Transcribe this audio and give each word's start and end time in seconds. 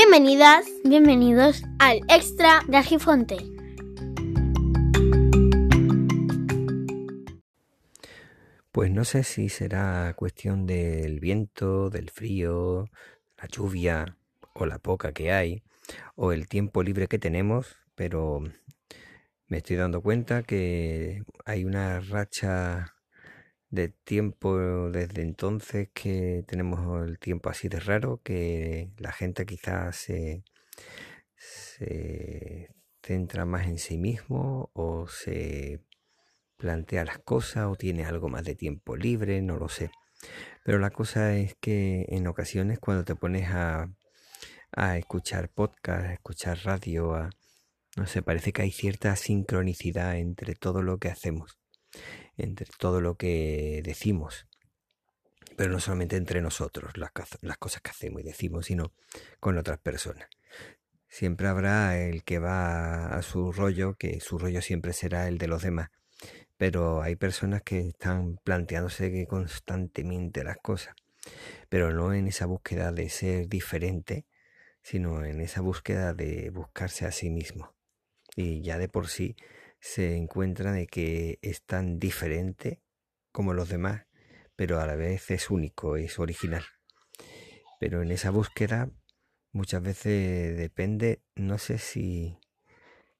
Bienvenidas, 0.00 0.64
Bienvenidos 0.84 1.64
al 1.80 1.98
extra 2.08 2.62
de 2.68 2.76
Argifonte. 2.76 3.36
Pues 8.70 8.92
no 8.92 9.02
sé 9.02 9.24
si 9.24 9.48
será 9.48 10.14
cuestión 10.14 10.66
del 10.66 11.18
viento, 11.18 11.90
del 11.90 12.10
frío, 12.10 12.88
la 13.38 13.48
lluvia 13.48 14.16
o 14.54 14.66
la 14.66 14.78
poca 14.78 15.10
que 15.12 15.32
hay, 15.32 15.64
o 16.14 16.30
el 16.30 16.46
tiempo 16.46 16.84
libre 16.84 17.08
que 17.08 17.18
tenemos, 17.18 17.74
pero 17.96 18.44
me 19.48 19.56
estoy 19.56 19.74
dando 19.74 20.00
cuenta 20.00 20.44
que 20.44 21.24
hay 21.44 21.64
una 21.64 21.98
racha 21.98 22.94
de 23.70 23.88
tiempo 23.88 24.90
desde 24.90 25.22
entonces 25.22 25.90
que 25.92 26.44
tenemos 26.46 27.06
el 27.06 27.18
tiempo 27.18 27.50
así 27.50 27.68
de 27.68 27.80
raro, 27.80 28.20
que 28.22 28.90
la 28.98 29.12
gente 29.12 29.46
quizás 29.46 29.96
se, 29.96 30.42
centra 33.02 33.44
más 33.44 33.66
en 33.66 33.78
sí 33.78 33.98
mismo 33.98 34.70
o 34.74 35.06
se 35.08 35.80
plantea 36.56 37.04
las 37.04 37.18
cosas 37.18 37.66
o 37.68 37.76
tiene 37.76 38.04
algo 38.04 38.28
más 38.28 38.44
de 38.44 38.54
tiempo 38.54 38.96
libre, 38.96 39.40
no 39.42 39.56
lo 39.56 39.68
sé. 39.68 39.90
Pero 40.64 40.78
la 40.78 40.90
cosa 40.90 41.36
es 41.36 41.54
que 41.60 42.06
en 42.08 42.26
ocasiones 42.26 42.78
cuando 42.80 43.04
te 43.04 43.14
pones 43.14 43.48
a, 43.50 43.88
a 44.72 44.98
escuchar 44.98 45.50
podcast, 45.50 46.06
a 46.06 46.12
escuchar 46.14 46.58
radio, 46.64 47.14
a, 47.14 47.30
no 47.96 48.06
sé, 48.06 48.22
parece 48.22 48.52
que 48.52 48.62
hay 48.62 48.72
cierta 48.72 49.14
sincronicidad 49.16 50.18
entre 50.18 50.54
todo 50.54 50.82
lo 50.82 50.98
que 50.98 51.08
hacemos, 51.08 51.58
entre 52.38 52.66
todo 52.78 53.00
lo 53.00 53.16
que 53.16 53.82
decimos. 53.84 54.46
Pero 55.56 55.70
no 55.70 55.80
solamente 55.80 56.16
entre 56.16 56.40
nosotros, 56.40 56.96
las, 56.96 57.10
cosas 57.58 57.82
que 57.82 57.90
hacemos 57.90 58.22
y 58.22 58.24
decimos, 58.24 58.66
sino 58.66 58.92
con 59.40 59.58
otras 59.58 59.78
personas. 59.78 60.28
Siempre 61.08 61.48
habrá 61.48 61.98
el 61.98 62.22
que 62.22 62.38
va 62.38 63.06
a 63.06 63.22
su 63.22 63.52
rollo, 63.52 63.94
que 63.94 64.20
su 64.20 64.38
rollo 64.38 64.62
siempre 64.62 64.92
será 64.92 65.28
el 65.28 65.38
de 65.38 65.48
los 65.48 65.62
demás 65.62 65.90
pero 66.58 67.02
hay 67.02 67.16
personas 67.16 67.62
que 67.62 67.78
están 67.88 68.36
planteándose 68.44 69.26
constantemente 69.26 70.44
las 70.44 70.58
cosas, 70.58 70.94
pero 71.68 71.92
no 71.92 72.12
en 72.12 72.26
esa 72.26 72.46
búsqueda 72.46 72.92
de 72.92 73.08
ser 73.08 73.48
diferente, 73.48 74.26
sino 74.82 75.24
en 75.24 75.40
esa 75.40 75.60
búsqueda 75.60 76.14
de 76.14 76.50
buscarse 76.50 77.06
a 77.06 77.12
sí 77.12 77.30
mismo. 77.30 77.74
Y 78.34 78.60
ya 78.62 78.76
de 78.76 78.88
por 78.88 79.08
sí 79.08 79.36
se 79.80 80.16
encuentra 80.16 80.72
de 80.72 80.86
que 80.86 81.38
es 81.42 81.62
tan 81.62 81.98
diferente 81.98 82.82
como 83.32 83.54
los 83.54 83.68
demás, 83.68 84.06
pero 84.56 84.80
a 84.80 84.86
la 84.86 84.96
vez 84.96 85.30
es 85.30 85.50
único, 85.50 85.96
es 85.96 86.18
original. 86.18 86.64
Pero 87.78 88.02
en 88.02 88.10
esa 88.10 88.30
búsqueda 88.30 88.90
muchas 89.52 89.82
veces 89.82 90.56
depende, 90.56 91.22
no 91.36 91.58
sé 91.58 91.78
si 91.78 92.38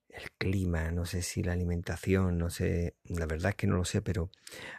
el 0.08 0.32
clima, 0.32 0.90
no 0.90 1.06
sé 1.06 1.22
si 1.22 1.42
la 1.42 1.52
alimentación, 1.52 2.38
no 2.38 2.50
sé, 2.50 2.96
la 3.04 3.26
verdad 3.26 3.50
es 3.50 3.56
que 3.56 3.66
no 3.66 3.76
lo 3.76 3.84
sé, 3.84 4.02
pero 4.02 4.30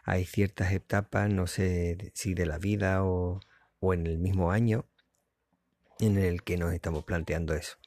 hay 0.04 0.26
ciertas 0.26 0.74
etapas, 0.74 1.30
no 1.30 1.48
sé 1.48 2.12
si 2.14 2.34
de 2.34 2.46
la 2.46 2.58
vida 2.58 3.06
o, 3.06 3.40
o 3.80 3.94
en 3.94 4.06
el 4.06 4.20
mismo 4.20 4.52
año 4.52 4.86
en 6.00 6.18
el 6.18 6.44
que 6.44 6.58
nos 6.58 6.74
estamos 6.74 7.04
planteando 7.04 7.54
eso. 7.54 7.78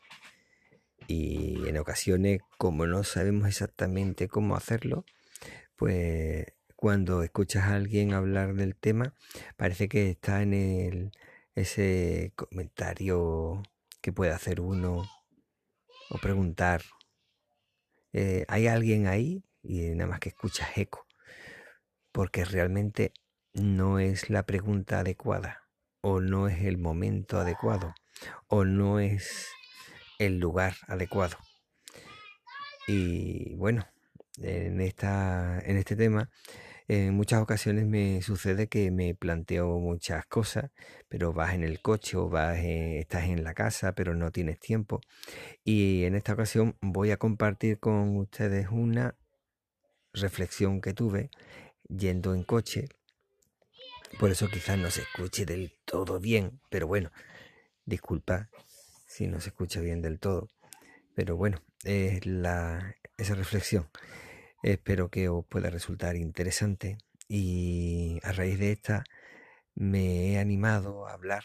Y 1.09 1.69
en 1.69 1.79
ocasiones, 1.79 2.41
como 2.59 2.87
no 2.87 3.05
sabemos 3.05 3.49
exactamente 3.49 4.29
cómo 4.29 4.57
hacerlo, 4.57 5.05
pues 5.77 6.47
cuando 6.77 7.23
escuchas 7.23 7.65
a 7.65 7.75
alguien 7.75 8.13
hablar 8.13 8.55
del 8.55 8.75
tema, 8.75 9.15
parece 9.57 9.89
que 9.89 10.11
está 10.11 10.43
en 10.43 10.53
el, 10.55 11.13
ese 11.55 12.33
comentario 12.35 13.63
que 14.01 14.13
puede 14.13 14.33
hacer 14.33 14.61
uno 14.61 15.05
o 16.11 16.19
preguntar. 16.19 16.83
Eh, 18.13 18.45
hay 18.49 18.67
alguien 18.67 19.07
ahí 19.07 19.45
y 19.63 19.91
nada 19.91 20.11
más 20.11 20.21
que 20.21 20.31
escuchas 20.31 20.77
eco, 20.77 21.07
porque 22.11 22.45
realmente 22.45 23.13
no 23.55 23.99
es 23.99 24.29
la 24.29 24.45
pregunta 24.45 25.01
adecuada, 25.01 25.69
o 26.01 26.21
no 26.21 26.49
es 26.49 26.63
el 26.65 26.79
momento 26.79 27.39
adecuado, 27.39 27.95
o 28.49 28.65
no 28.65 28.99
es 28.99 29.49
el 30.19 30.39
lugar 30.39 30.75
adecuado. 30.87 31.37
Y 32.87 33.55
bueno, 33.55 33.87
en, 34.39 34.81
esta, 34.81 35.61
en 35.65 35.77
este 35.77 35.97
tema 35.97 36.31
en 36.89 37.15
muchas 37.15 37.41
ocasiones 37.41 37.87
me 37.87 38.21
sucede 38.23 38.69
que 38.69 38.91
me 38.91 39.15
planteo 39.15 39.79
muchas 39.79 40.27
cosas, 40.27 40.71
pero 41.09 41.33
vas 41.33 41.55
en 41.55 41.63
el 41.63 41.81
coche 41.81 42.17
o 42.17 42.29
vas, 42.29 42.59
estás 42.59 43.25
en 43.25 43.45
la 43.45 43.55
casa, 43.55 43.95
pero 43.95 44.15
no 44.15 44.31
tienes 44.33 44.59
tiempo. 44.59 45.01
Y 45.65 46.05
en 46.05 46.15
esta 46.15 46.33
ocasión 46.35 46.77
voy 46.81 47.11
a 47.11 47.17
compartir 47.17 47.79
con 47.79 48.17
ustedes 48.17 48.69
una 48.71 49.15
reflexión 50.13 50.81
que 50.81 50.93
tuve 50.93 51.31
yendo 51.89 52.35
en 52.35 52.43
coche. 52.43 52.89
Por 54.19 54.31
eso 54.31 54.49
quizás 54.49 54.77
no 54.79 54.91
se 54.91 55.03
escuche 55.03 55.47
del 55.47 55.73
todo 55.85 56.21
bien, 56.21 56.61
pero 56.69 56.87
bueno, 56.87 57.11
disculpa 57.87 58.51
si 59.13 59.27
no 59.27 59.41
se 59.41 59.51
escucha 59.51 59.81
bien 59.81 60.01
del 60.01 60.19
todo. 60.19 60.49
Pero 61.15 61.37
bueno, 61.37 61.63
es 61.85 62.25
la, 62.25 62.97
esa 63.19 63.35
reflexión. 63.35 63.91
Espero 64.63 65.11
que 65.11 65.29
os 65.29 65.45
pueda 65.45 65.69
resultar 65.69 66.17
interesante 66.17 66.97
y 67.29 68.19
a 68.23 68.33
raíz 68.33 68.59
de 68.59 68.73
esta 68.73 69.05
me 69.75 70.33
he 70.33 70.39
animado 70.39 71.07
a 71.07 71.13
hablar, 71.13 71.45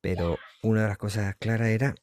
pero 0.00 0.38
una 0.62 0.82
de 0.82 0.88
las 0.88 0.98
cosas 0.98 1.36
claras 1.36 1.68
era 1.68 1.94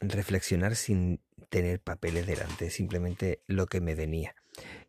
reflexionar 0.00 0.76
sin 0.76 1.20
tener 1.48 1.80
papeles 1.80 2.26
delante, 2.26 2.70
simplemente 2.70 3.42
lo 3.46 3.66
que 3.66 3.80
me 3.80 3.94
venía, 3.94 4.34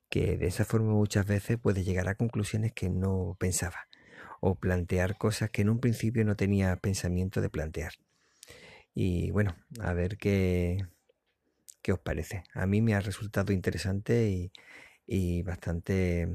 que 0.09 0.37
de 0.37 0.47
esa 0.47 0.65
forma 0.65 0.93
muchas 0.93 1.25
veces 1.25 1.57
puede 1.57 1.83
llegar 1.83 2.09
a 2.09 2.15
conclusiones 2.15 2.73
que 2.73 2.89
no 2.89 3.37
pensaba 3.39 3.87
o 4.41 4.55
plantear 4.55 5.17
cosas 5.17 5.49
que 5.49 5.61
en 5.61 5.69
un 5.69 5.79
principio 5.79 6.25
no 6.25 6.35
tenía 6.35 6.75
pensamiento 6.77 7.39
de 7.39 7.49
plantear. 7.49 7.93
Y 8.95 9.31
bueno, 9.31 9.55
a 9.79 9.93
ver 9.93 10.17
qué, 10.17 10.85
¿Qué 11.83 11.91
os 11.91 11.99
parece? 11.99 12.43
A 12.53 12.65
mí 12.65 12.81
me 12.81 12.95
ha 12.95 13.01
resultado 13.01 13.53
interesante 13.53 14.51
y, 15.05 15.43
bastante... 15.43 16.27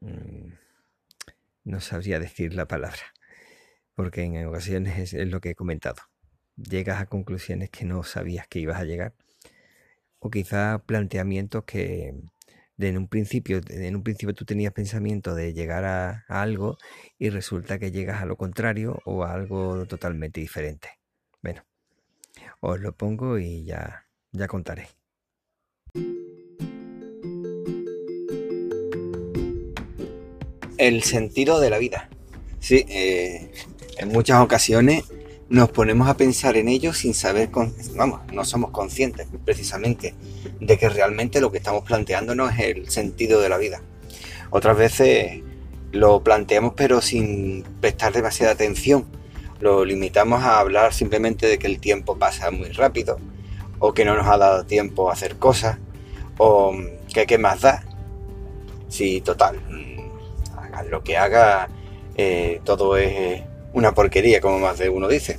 Mm, 0.00 0.52
no 1.64 1.80
sabría 1.80 2.18
decir 2.20 2.54
la 2.54 2.66
palabra, 2.66 3.02
porque 3.94 4.22
en 4.22 4.46
ocasiones 4.46 5.12
es, 5.14 5.28
lo 5.28 5.40
que 5.40 5.50
he 5.50 5.54
comentado. 5.54 6.02
Llegas 6.56 7.00
a 7.02 7.06
conclusiones 7.06 7.70
que 7.70 7.84
no 7.84 8.02
sabías 8.04 8.48
que 8.48 8.60
ibas 8.60 8.80
a 8.80 8.84
llegar, 8.84 9.14
o 10.20 10.30
quizá 10.30 10.78
planteamientos 10.86 11.64
que 11.64 12.14
en 12.78 12.96
un 12.98 13.08
principio, 13.08 13.60
en 13.68 13.96
un 13.96 14.02
principio 14.04 14.34
tú 14.34 14.44
tenías 14.46 14.72
pensamiento 14.72 15.34
de 15.34 15.54
llegar 15.54 15.84
a, 15.84 16.24
a 16.28 16.42
algo 16.42 16.78
y 17.18 17.30
resulta 17.30 17.78
que 17.78 17.90
llegas 17.92 18.22
a 18.22 18.26
lo 18.26 18.36
contrario 18.36 19.00
o 19.04 19.24
a 19.24 19.34
algo 19.34 19.86
totalmente 19.86 20.40
diferente. 20.40 20.95
Os 22.60 22.80
lo 22.80 22.92
pongo 22.92 23.38
y 23.38 23.64
ya 23.64 24.06
ya 24.32 24.46
contaré. 24.46 24.88
El 30.78 31.02
sentido 31.02 31.60
de 31.60 31.70
la 31.70 31.78
vida. 31.78 32.08
Sí, 32.60 32.84
eh, 32.88 33.50
en 33.98 34.08
muchas 34.08 34.42
ocasiones 34.42 35.04
nos 35.48 35.70
ponemos 35.70 36.08
a 36.08 36.16
pensar 36.16 36.56
en 36.56 36.68
ello 36.68 36.92
sin 36.92 37.14
saber, 37.14 37.50
vamos, 37.94 38.20
no 38.32 38.44
somos 38.44 38.72
conscientes 38.72 39.28
precisamente 39.44 40.14
de 40.60 40.76
que 40.76 40.88
realmente 40.88 41.40
lo 41.40 41.52
que 41.52 41.58
estamos 41.58 41.84
planteando 41.84 42.34
no 42.34 42.48
es 42.48 42.58
el 42.58 42.90
sentido 42.90 43.40
de 43.40 43.48
la 43.48 43.56
vida. 43.56 43.80
Otras 44.50 44.76
veces 44.76 45.42
lo 45.92 46.22
planteamos 46.22 46.74
pero 46.76 47.00
sin 47.00 47.62
prestar 47.80 48.12
demasiada 48.12 48.52
atención. 48.52 49.06
Lo 49.60 49.84
limitamos 49.84 50.42
a 50.42 50.60
hablar 50.60 50.92
simplemente 50.92 51.46
de 51.46 51.58
que 51.58 51.66
el 51.66 51.80
tiempo 51.80 52.18
pasa 52.18 52.50
muy 52.50 52.70
rápido, 52.70 53.18
o 53.78 53.94
que 53.94 54.04
no 54.04 54.14
nos 54.14 54.26
ha 54.26 54.36
dado 54.36 54.64
tiempo 54.64 55.08
a 55.10 55.12
hacer 55.12 55.36
cosas, 55.36 55.78
o 56.38 56.74
que 57.12 57.26
qué 57.26 57.38
más 57.38 57.62
da. 57.62 57.84
Si 58.88 59.20
total, 59.20 59.60
mm, 59.68 60.58
haga 60.58 60.82
lo 60.84 61.02
que 61.02 61.16
haga, 61.16 61.68
eh, 62.16 62.60
todo 62.64 62.96
es 62.96 63.42
una 63.72 63.92
porquería, 63.92 64.40
como 64.40 64.58
más 64.58 64.78
de 64.78 64.88
uno 64.88 65.08
dice. 65.08 65.38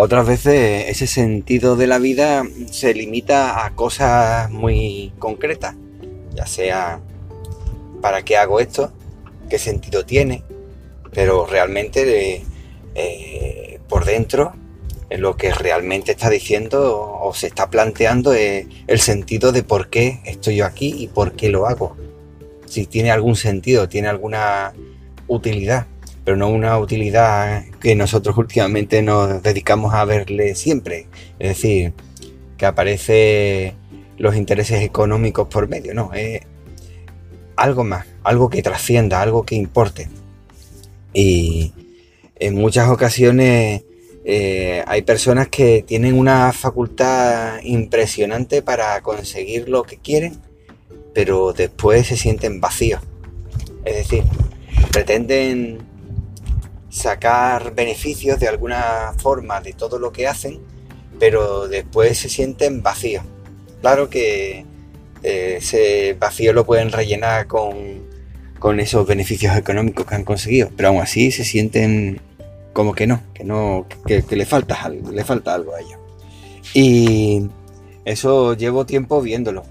Otras 0.00 0.28
veces 0.28 0.88
ese 0.88 1.08
sentido 1.08 1.74
de 1.74 1.88
la 1.88 1.98
vida 1.98 2.44
se 2.70 2.94
limita 2.94 3.66
a 3.66 3.74
cosas 3.74 4.48
muy 4.48 5.12
concretas, 5.18 5.74
ya 6.34 6.46
sea 6.46 7.00
para 8.00 8.22
qué 8.22 8.36
hago 8.36 8.60
esto, 8.60 8.92
qué 9.50 9.58
sentido 9.58 10.06
tiene, 10.06 10.44
pero 11.12 11.46
realmente 11.46 12.42
eh, 12.94 13.80
por 13.88 14.04
dentro 14.04 14.54
lo 15.10 15.36
que 15.36 15.54
realmente 15.54 16.12
está 16.12 16.28
diciendo 16.28 17.18
o 17.20 17.32
se 17.32 17.46
está 17.46 17.70
planteando 17.70 18.34
es 18.34 18.66
el 18.86 19.00
sentido 19.00 19.52
de 19.52 19.62
por 19.62 19.88
qué 19.88 20.20
estoy 20.24 20.56
yo 20.56 20.66
aquí 20.66 20.94
y 20.98 21.08
por 21.08 21.32
qué 21.32 21.48
lo 21.48 21.66
hago. 21.66 21.96
Si 22.66 22.84
tiene 22.84 23.10
algún 23.10 23.34
sentido, 23.34 23.88
tiene 23.88 24.08
alguna 24.08 24.74
utilidad. 25.26 25.86
pero 26.24 26.36
no 26.36 26.48
una 26.50 26.78
utilidad 26.78 27.64
que 27.80 27.94
nosotros 27.94 28.36
últimamente 28.38 29.00
nos 29.00 29.42
dedicamos 29.42 29.94
a 29.94 30.04
verle 30.04 30.54
siempre. 30.54 31.06
Es 31.38 31.48
decir, 31.48 31.94
que 32.58 32.66
aparece 32.66 33.74
los 34.18 34.36
intereses 34.36 34.82
económicos 34.82 35.48
por 35.48 35.68
medio, 35.68 35.94
no, 35.94 36.12
es 36.12 36.42
algo 37.56 37.84
más, 37.84 38.06
algo 38.24 38.50
que 38.50 38.62
trascienda, 38.62 39.22
algo 39.22 39.44
que 39.44 39.54
importe. 39.54 40.08
Y 41.18 41.72
en 42.36 42.54
muchas 42.54 42.88
ocasiones 42.90 43.82
eh, 44.24 44.84
hay 44.86 45.02
personas 45.02 45.48
que 45.48 45.82
tienen 45.82 46.16
una 46.16 46.52
facultad 46.52 47.60
impresionante 47.64 48.62
para 48.62 49.00
conseguir 49.02 49.68
lo 49.68 49.82
que 49.82 49.96
quieren, 49.96 50.40
pero 51.14 51.52
después 51.52 52.06
se 52.06 52.16
sienten 52.16 52.60
vacíos. 52.60 53.02
Es 53.84 53.96
decir, 53.96 54.22
pretenden 54.92 55.78
sacar 56.88 57.74
beneficios 57.74 58.38
de 58.38 58.46
alguna 58.46 59.12
forma 59.18 59.60
de 59.60 59.72
todo 59.72 59.98
lo 59.98 60.12
que 60.12 60.28
hacen, 60.28 60.60
pero 61.18 61.66
después 61.66 62.16
se 62.16 62.28
sienten 62.28 62.80
vacíos. 62.80 63.24
Claro 63.80 64.08
que 64.08 64.64
eh, 65.24 65.56
ese 65.58 66.14
vacío 66.16 66.52
lo 66.52 66.64
pueden 66.64 66.92
rellenar 66.92 67.48
con, 67.48 68.07
esos 68.80 69.06
beneficios 69.06 69.56
económicos 69.56 70.06
que 70.06 70.14
han 70.14 70.24
conseguido, 70.24 70.70
pero 70.76 70.88
aún 70.88 71.00
así 71.00 71.30
se 71.30 71.44
sienten 71.44 72.20
como 72.72 72.94
que 72.94 73.06
no, 73.06 73.22
que 73.34 73.44
no, 73.44 73.86
que, 74.06 74.24
le 74.30 74.46
falta 74.46 74.82
algo, 74.82 75.10
le 75.10 75.24
falta 75.24 75.54
algo 75.54 75.74
a 75.74 75.80
ellos. 75.80 75.98
Y 76.74 77.48
eso 78.04 78.54
llevo 78.54 78.86
tiempo 78.86 79.20
viéndolo. 79.20 79.64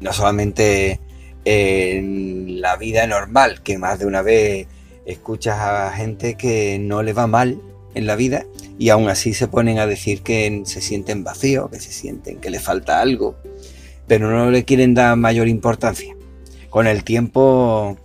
No 0.00 0.12
solamente 0.12 1.00
en 1.44 2.60
la 2.60 2.76
vida 2.76 3.06
normal, 3.06 3.62
que 3.62 3.78
más 3.78 3.98
de 3.98 4.06
una 4.06 4.22
vez 4.22 4.66
escuchas 5.06 5.58
a 5.58 5.92
gente 5.92 6.34
que 6.34 6.78
no 6.78 7.02
le 7.02 7.12
va 7.12 7.26
mal 7.26 7.60
en 7.94 8.06
la 8.06 8.16
vida 8.16 8.46
y 8.78 8.88
aún 8.88 9.08
así 9.08 9.34
se 9.34 9.48
ponen 9.48 9.78
a 9.78 9.86
decir 9.86 10.22
que 10.22 10.62
se 10.64 10.80
sienten 10.80 11.24
vacíos, 11.24 11.70
que 11.70 11.80
se 11.80 11.92
sienten 11.92 12.38
que 12.38 12.50
le 12.50 12.58
falta 12.58 13.00
algo, 13.00 13.36
pero 14.06 14.30
no 14.30 14.50
le 14.50 14.64
quieren 14.64 14.94
dar 14.94 15.16
mayor 15.16 15.48
importancia. 15.48 16.14
Con 16.68 16.88
el 16.88 17.04
tiempo, 17.04 17.96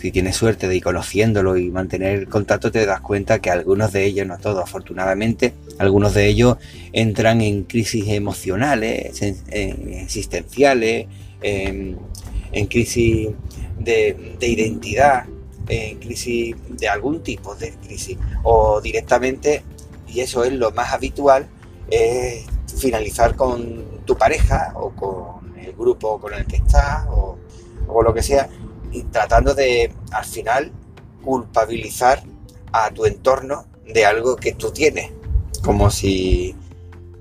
si 0.00 0.12
tienes 0.12 0.36
suerte 0.36 0.68
de 0.68 0.76
ir 0.76 0.82
conociéndolo 0.82 1.56
y 1.56 1.70
mantener 1.70 2.28
contacto, 2.28 2.70
te 2.70 2.86
das 2.86 3.00
cuenta 3.00 3.40
que 3.40 3.50
algunos 3.50 3.92
de 3.92 4.04
ellos, 4.04 4.26
no 4.26 4.38
todos 4.38 4.62
afortunadamente, 4.62 5.54
algunos 5.78 6.14
de 6.14 6.26
ellos 6.26 6.56
entran 6.92 7.40
en 7.40 7.64
crisis 7.64 8.08
emocionales, 8.08 9.20
existenciales, 9.50 11.06
en, 11.42 11.98
crisis 12.68 13.28
de 13.78 14.16
identidad 14.40 15.24
en 15.68 15.98
crisis 15.98 16.56
de 16.68 16.88
algún 16.88 17.22
tipo 17.22 17.54
de 17.54 17.72
crisis. 17.72 18.16
O 18.42 18.80
directamente, 18.80 19.62
y 20.08 20.20
eso 20.20 20.44
es 20.44 20.52
lo 20.52 20.70
más 20.72 20.92
habitual, 20.92 21.46
es 21.90 22.44
finalizar 22.78 23.34
con 23.36 24.02
tu 24.04 24.16
pareja 24.16 24.72
o 24.76 24.90
con 24.90 25.56
el 25.58 25.72
grupo 25.72 26.20
con 26.20 26.34
el 26.34 26.46
que 26.46 26.56
estás 26.56 27.06
o, 27.08 27.38
o 27.88 28.02
lo 28.02 28.14
que 28.14 28.22
sea, 28.22 28.48
y 28.92 29.02
tratando 29.04 29.54
de 29.54 29.92
al 30.10 30.24
final 30.24 30.72
culpabilizar 31.24 32.22
a 32.72 32.90
tu 32.90 33.06
entorno 33.06 33.66
de 33.86 34.04
algo 34.06 34.36
que 34.36 34.52
tú 34.52 34.70
tienes, 34.70 35.10
como 35.62 35.90
si, 35.90 36.54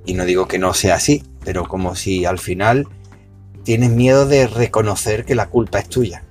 y 0.05 0.13
no 0.13 0.25
digo 0.25 0.47
que 0.47 0.59
no 0.59 0.73
sea 0.73 0.95
así, 0.95 1.23
pero 1.43 1.67
como 1.67 1.95
si 1.95 2.25
al 2.25 2.39
final 2.39 2.87
tienes 3.63 3.89
miedo 3.89 4.25
de 4.25 4.47
reconocer 4.47 5.25
que 5.25 5.35
la 5.35 5.49
culpa 5.49 5.79
es 5.79 5.89
tuya. 5.89 6.23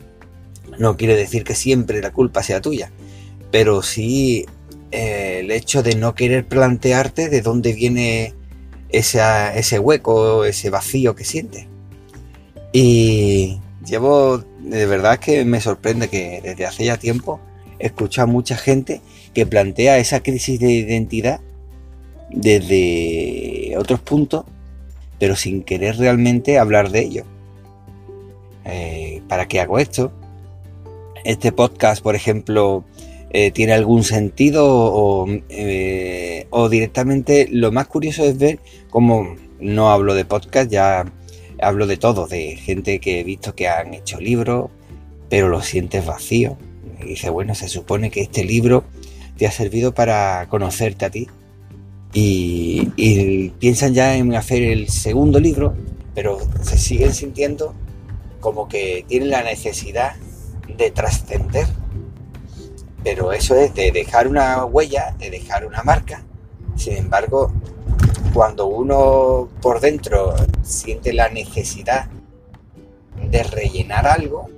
No 0.78 0.96
quiere 0.96 1.16
decir 1.16 1.44
que 1.44 1.54
siempre 1.54 2.00
la 2.00 2.12
culpa 2.12 2.42
sea 2.42 2.60
tuya, 2.60 2.90
pero 3.50 3.82
sí 3.82 4.46
eh, 4.90 5.40
el 5.40 5.50
hecho 5.50 5.82
de 5.82 5.94
no 5.96 6.14
querer 6.14 6.46
plantearte 6.46 7.28
de 7.28 7.40
dónde 7.40 7.72
viene 7.72 8.34
ese 8.88 9.78
hueco, 9.78 10.44
ese 10.44 10.70
vacío 10.70 11.14
que 11.14 11.24
sientes. 11.24 11.66
Y 12.72 13.60
llevo, 13.84 14.44
de 14.66 14.86
verdad 14.86 15.18
que 15.18 15.44
me 15.44 15.60
sorprende 15.60 16.08
que 16.08 16.40
desde 16.42 16.66
hace 16.66 16.84
ya 16.84 16.98
tiempo 16.98 17.40
escucho 17.78 18.22
a 18.22 18.26
mucha 18.26 18.56
gente 18.56 19.00
que 19.34 19.46
plantea 19.46 19.98
esa 19.98 20.20
crisis 20.20 20.60
de 20.60 20.72
identidad 20.72 21.40
desde 22.30 23.74
otros 23.78 24.00
puntos, 24.00 24.44
pero 25.18 25.36
sin 25.36 25.62
querer 25.62 25.96
realmente 25.96 26.58
hablar 26.58 26.90
de 26.90 27.00
ello. 27.00 27.24
Eh, 28.64 29.22
¿Para 29.28 29.46
qué 29.46 29.60
hago 29.60 29.78
esto? 29.78 30.12
este 31.26 31.50
podcast, 31.50 32.02
por 32.02 32.14
ejemplo, 32.14 32.84
eh, 33.30 33.50
tiene 33.50 33.72
algún 33.72 34.04
sentido 34.04 35.26
eh, 35.48 36.46
o, 36.50 36.68
directamente 36.68 37.48
lo 37.50 37.72
más 37.72 37.88
curioso 37.88 38.24
es 38.24 38.38
ver 38.38 38.60
cómo 38.90 39.34
no 39.58 39.90
hablo 39.90 40.14
de 40.14 40.24
podcast, 40.24 40.70
ya 40.70 41.04
hablo 41.60 41.86
de 41.86 41.96
todo, 41.96 42.26
de 42.26 42.56
gente 42.56 43.00
que 43.00 43.20
he 43.20 43.24
visto 43.24 43.54
que 43.54 43.68
han 43.68 43.94
hecho 43.94 44.20
libros, 44.20 44.70
pero 45.28 45.48
lo 45.48 45.62
sientes 45.62 46.04
vacío. 46.04 46.56
Y 47.00 47.08
dice, 47.08 47.30
bueno, 47.30 47.54
se 47.54 47.68
supone 47.68 48.10
que 48.10 48.22
este 48.22 48.44
libro 48.44 48.84
te 49.36 49.46
ha 49.46 49.50
servido 49.50 49.94
para 49.94 50.46
conocerte 50.48 51.04
a 51.04 51.10
ti. 51.10 51.28
Y, 52.12 52.90
y 52.96 53.50
piensan 53.50 53.92
ya 53.92 54.16
en 54.16 54.34
hacer 54.34 54.62
el 54.62 54.88
segundo 54.88 55.38
libro, 55.38 55.74
pero 56.14 56.38
se 56.62 56.78
siguen 56.78 57.12
sintiendo 57.12 57.74
como 58.40 58.68
que 58.68 59.04
tienen 59.06 59.30
la 59.30 59.42
necesidad 59.42 60.14
de 60.76 60.90
trascender. 60.90 61.66
Pero 63.04 63.32
eso 63.32 63.54
es 63.54 63.74
de 63.74 63.92
dejar 63.92 64.26
una 64.26 64.64
huella, 64.64 65.14
de 65.18 65.30
dejar 65.30 65.66
una 65.66 65.82
marca. 65.82 66.24
Sin 66.76 66.96
embargo, 66.96 67.52
cuando 68.36 68.66
uno 68.66 69.48
por 69.62 69.80
dentro 69.80 70.34
siente 70.62 71.14
la 71.14 71.30
necesidad 71.30 72.04
de 73.30 73.42
rellenar 73.42 74.06
algo, 74.06 74.50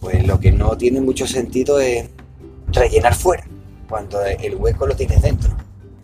pues 0.00 0.26
lo 0.26 0.40
que 0.40 0.50
no 0.50 0.76
tiene 0.76 1.00
mucho 1.00 1.24
sentido 1.24 1.78
es 1.78 2.08
rellenar 2.72 3.14
fuera, 3.14 3.44
cuando 3.88 4.20
el 4.24 4.56
hueco 4.56 4.88
lo 4.88 4.96
tienes 4.96 5.22
dentro. 5.22 5.52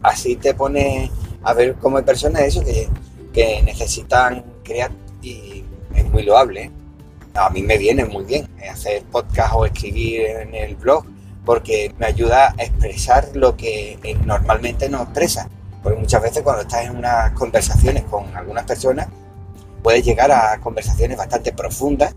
Así 0.01 0.37
te 0.37 0.55
pone 0.55 1.11
a 1.43 1.53
ver 1.55 1.75
cómo 1.75 1.97
hay 1.97 2.05
personas 2.05 2.43
eso 2.43 2.65
que, 2.65 2.89
que 3.33 3.65
necesitan 3.65 4.45
crear 4.63 4.93
y 5.23 5.65
es 5.93 6.05
muy 6.13 6.23
loable. 6.23 6.71
a 7.35 7.51
mí 7.51 7.63
me 7.63 7.79
viene 7.79 8.05
muy 8.05 8.23
bien 8.23 8.47
hacer 8.71 9.03
podcast 9.11 9.55
o 9.57 9.67
escribir 9.67 10.21
en 10.21 10.55
el 10.55 10.77
blog 10.77 11.05
porque 11.45 11.93
me 11.99 12.07
ayuda 12.07 12.55
a 12.57 12.63
expresar 12.63 13.29
lo 13.35 13.57
que 13.57 13.99
normalmente 14.25 14.89
no 14.89 15.03
expresa. 15.03 15.51
Porque 15.87 16.01
muchas 16.01 16.21
veces 16.21 16.43
cuando 16.43 16.63
estás 16.63 16.87
en 16.87 16.97
unas 16.97 17.31
conversaciones 17.35 18.03
con 18.05 18.37
algunas 18.37 18.65
personas, 18.65 19.07
puedes 19.85 20.05
llegar 20.05 20.33
a 20.33 20.59
conversaciones 20.61 21.17
bastante 21.17 21.53
profundas. 21.53 22.17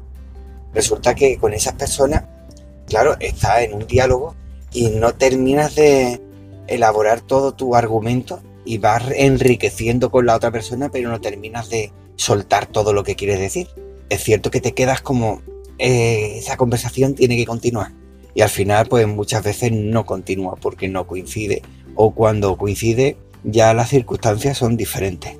Resulta 0.73 1.13
que 1.13 1.37
con 1.37 1.53
esas 1.53 1.73
personas, 1.73 2.23
claro, 2.87 3.15
estás 3.19 3.61
en 3.61 3.75
un 3.75 3.85
diálogo 3.85 4.33
y 4.71 4.89
no 4.89 5.13
terminas 5.13 5.75
de 5.75 6.19
elaborar 6.65 7.21
todo 7.21 7.51
tu 7.51 7.75
argumento 7.75 8.41
y 8.65 8.79
vas 8.79 9.03
enriqueciendo 9.15 10.09
con 10.09 10.25
la 10.25 10.35
otra 10.35 10.49
persona, 10.49 10.89
pero 10.89 11.11
no 11.11 11.21
terminas 11.21 11.69
de 11.69 11.93
soltar 12.15 12.65
todo 12.65 12.91
lo 12.91 13.03
que 13.03 13.15
quieres 13.15 13.39
decir 13.39 13.67
es 14.09 14.23
cierto 14.23 14.51
que 14.51 14.59
te 14.59 14.73
quedas 14.73 15.01
como 15.01 15.41
eh, 15.77 16.37
esa 16.37 16.57
conversación 16.57 17.13
tiene 17.13 17.37
que 17.37 17.45
continuar. 17.45 17.91
Y 18.33 18.41
al 18.41 18.49
final, 18.49 18.87
pues 18.87 19.07
muchas 19.07 19.43
veces 19.43 19.71
no 19.71 20.05
continúa 20.05 20.55
porque 20.55 20.87
no 20.87 21.07
coincide. 21.07 21.61
O 21.95 22.11
cuando 22.11 22.57
coincide, 22.57 23.17
ya 23.43 23.73
las 23.73 23.89
circunstancias 23.89 24.57
son 24.57 24.77
diferentes. 24.77 25.37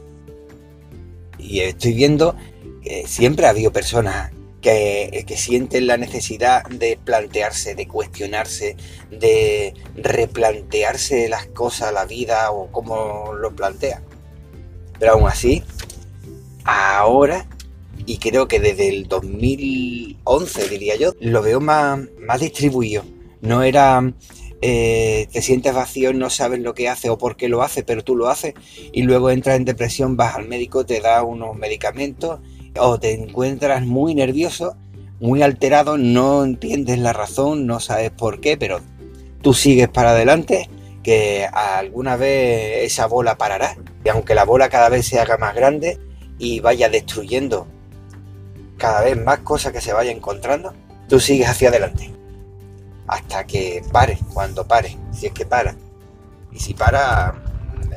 Y 1.38 1.62
estoy 1.62 1.94
viendo 1.94 2.36
que 2.84 3.08
siempre 3.08 3.46
ha 3.46 3.50
habido 3.50 3.72
personas 3.72 4.32
que, 4.62 5.24
que, 5.26 5.38
sienten 5.38 5.88
la 5.88 5.98
necesidad 5.98 6.66
de 6.66 7.00
plantearse, 7.04 7.76
de 7.76 7.88
cuestionarse, 7.88 8.76
de 9.10 9.74
replantearse 9.96 11.30
las 11.30 11.48
cosas, 11.48 11.94
la 11.94 12.06
vida 12.06 12.52
o 12.52 12.68
cómo 12.72 13.34
lo 13.34 13.56
plantean. 13.56 14.04
Pero 15.00 15.14
aún 15.14 15.30
así, 15.30 15.64
ahora 16.66 17.48
y 18.06 18.18
creo 18.18 18.48
que 18.48 18.60
desde 18.60 18.90
el 18.90 19.08
2011, 19.08 20.68
diría 20.70 20.96
yo, 20.96 21.14
lo 21.20 21.42
veo 21.42 21.60
más, 21.60 22.00
más 22.20 22.40
distribuido. 22.40 23.04
No 23.42 23.64
era 23.64 24.14
eh, 24.62 25.28
te 25.32 25.42
sientes 25.42 25.74
vacío, 25.74 26.14
no 26.14 26.30
sabes 26.30 26.60
lo 26.60 26.74
que 26.74 26.90
hace 26.90 27.10
o 27.10 27.18
por 27.18 27.38
qué 27.38 27.48
lo 27.48 27.62
hace, 27.62 27.84
pero 27.84 28.04
tú 28.04 28.16
lo 28.16 28.30
haces 28.30 28.54
y 28.92 29.04
luego 29.04 29.30
entras 29.30 29.56
en 29.56 29.66
depresión, 29.66 30.18
vas 30.18 30.36
al 30.36 30.48
médico, 30.48 30.86
te 30.86 31.00
da 31.00 31.24
unos 31.24 31.56
medicamentos 31.56 32.40
o 32.78 33.00
te 33.00 33.14
encuentras 33.14 33.86
muy 33.86 34.16
nervioso, 34.16 34.76
muy 35.20 35.42
alterado, 35.42 35.98
no 35.98 36.44
entiendes 36.44 37.00
la 37.00 37.14
razón, 37.14 37.68
no 37.68 37.80
sabes 37.80 38.12
por 38.12 38.42
qué, 38.42 38.58
pero 38.58 38.82
tú 39.42 39.54
sigues 39.54 39.88
para 39.90 40.12
adelante, 40.12 40.70
que 41.04 41.46
alguna 41.46 42.16
vez 42.18 42.86
esa 42.92 43.08
bola 43.08 43.38
parará. 43.38 43.78
Y 44.04 44.10
aunque 44.10 44.36
la 44.36 44.46
bola 44.46 44.70
cada 44.70 44.90
vez 44.90 45.08
se 45.08 45.20
haga 45.20 45.38
más 45.38 45.56
grande 45.56 46.00
y 46.38 46.60
vaya 46.60 46.90
destruyendo 46.90 47.68
cada 48.78 49.02
vez 49.02 49.18
más 49.18 49.40
cosas 49.40 49.74
que 49.74 49.82
se 49.82 49.94
vaya 49.94 50.12
encontrando, 50.12 50.74
tú 51.08 51.20
sigues 51.20 51.50
hacia 51.50 51.70
adelante. 51.70 52.19
Hasta 53.10 53.44
que 53.46 53.84
pare, 53.92 54.20
cuando 54.34 54.68
pare, 54.68 54.96
si 55.12 55.26
es 55.26 55.34
que 55.34 55.46
para. 55.46 55.76
Y 56.52 56.60
si 56.60 56.76
para, 56.76 57.34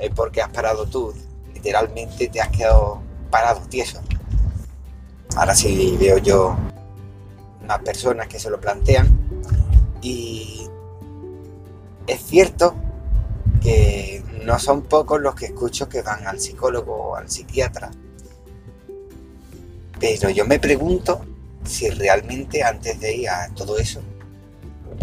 es 0.00 0.10
porque 0.14 0.40
has 0.40 0.48
parado 0.48 0.86
tú, 0.86 1.12
literalmente 1.52 2.28
te 2.28 2.40
has 2.40 2.48
quedado 2.48 3.02
parado, 3.30 3.60
tieso. 3.68 4.00
Ahora 5.36 5.54
sí 5.54 5.96
veo 6.00 6.16
yo 6.16 6.56
más 7.66 7.80
personas 7.80 8.26
que 8.26 8.38
se 8.38 8.48
lo 8.48 8.58
plantean 8.58 9.06
y 10.00 10.66
es 12.06 12.20
cierto 12.22 12.74
que 13.62 14.24
no 14.44 14.58
son 14.58 14.82
pocos 14.82 15.20
los 15.20 15.34
que 15.34 15.46
escucho 15.46 15.88
que 15.90 16.00
van 16.02 16.26
al 16.26 16.40
psicólogo 16.40 16.94
o 16.94 17.16
al 17.16 17.30
psiquiatra. 17.30 17.90
Pero 20.00 20.30
yo 20.30 20.46
me 20.46 20.58
pregunto 20.58 21.20
si 21.64 21.90
realmente 21.90 22.62
antes 22.62 22.98
de 22.98 23.14
ir 23.14 23.28
a 23.28 23.48
todo 23.54 23.78
eso 23.78 24.02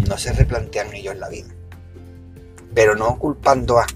no 0.07 0.17
se 0.17 0.33
replantean 0.33 0.93
ellos 0.93 1.15
la 1.17 1.29
vida. 1.29 1.47
Pero 2.73 2.95
no 2.95 3.17
culpando 3.17 3.79
a, 3.79 3.87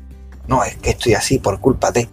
no, 0.47 0.63
es 0.63 0.75
que 0.77 0.91
estoy 0.91 1.13
así 1.13 1.39
por 1.39 1.59
culpa 1.59 1.91
de. 1.91 2.09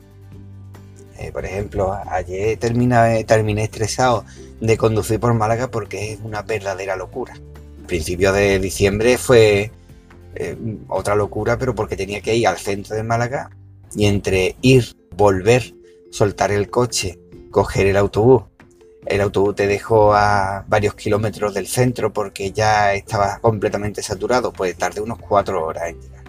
Eh, 1.19 1.33
por 1.33 1.45
ejemplo, 1.45 1.93
ayer 2.07 2.59
terminé, 2.59 3.25
terminé 3.25 3.65
estresado 3.65 4.25
de 4.61 4.77
conducir 4.77 5.21
por 5.21 5.35
Málaga 5.35 5.71
porque 5.71 6.13
es 6.13 6.21
una 6.23 6.43
verdadera 6.43 6.97
locura. 6.97 7.35
principio 7.87 8.33
de 8.33 8.59
diciembre 8.59 9.19
fue 9.19 9.73
eh, 10.35 10.57
otra 10.89 11.15
locura, 11.15 11.59
pero 11.59 11.75
porque 11.75 11.97
tenía 11.97 12.21
que 12.21 12.37
ir 12.37 12.47
al 12.47 12.59
centro 12.59 12.95
de 12.95 13.03
Málaga 13.03 13.51
y 13.95 14.07
entre 14.07 14.57
ir, 14.63 14.97
volver, 15.17 15.75
soltar 16.11 16.53
el 16.53 16.71
coche, 16.71 17.19
coger 17.51 17.87
el 17.87 17.97
autobús. 17.97 18.45
El 19.11 19.21
autobús 19.23 19.57
te 19.57 19.67
dejó 19.67 20.15
a 20.15 20.65
varios 20.69 20.95
kilómetros 20.95 21.53
del 21.53 21.67
centro 21.67 22.13
porque 22.13 22.53
ya 22.53 22.95
estaba 22.95 23.41
completamente 23.41 24.05
saturado, 24.05 24.53
pues 24.53 24.77
tardé 24.77 25.01
unos 25.01 25.19
cuatro 25.19 25.67
horas 25.67 25.89
en 25.89 26.01
llegar. 26.01 26.25